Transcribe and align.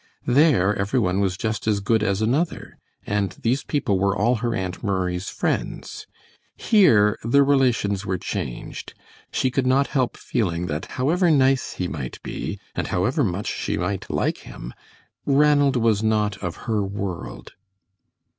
There 0.25 0.75
every 0.75 0.97
one 0.97 1.19
was 1.19 1.37
just 1.37 1.67
as 1.67 1.79
good 1.79 2.01
as 2.01 2.23
another, 2.23 2.75
and 3.05 3.33
these 3.43 3.63
people 3.63 3.99
were 3.99 4.17
all 4.17 4.37
her 4.37 4.55
Aunt 4.55 4.83
Murray's 4.83 5.29
friends. 5.29 6.07
Here 6.57 7.19
the 7.23 7.43
relations 7.43 8.03
were 8.03 8.17
changed. 8.17 8.95
She 9.31 9.51
could 9.51 9.67
not 9.67 9.85
help 9.93 10.17
feeling 10.17 10.65
that 10.65 10.87
however 10.97 11.29
nice 11.29 11.73
he 11.73 11.87
might 11.87 12.19
be, 12.23 12.59
and 12.73 12.87
however 12.87 13.23
much 13.23 13.45
she 13.45 13.77
might 13.77 14.09
like 14.09 14.39
him, 14.39 14.73
Ranald 15.27 15.75
was 15.75 16.01
not 16.01 16.35
of 16.37 16.55
her 16.65 16.81
world. 16.81 17.53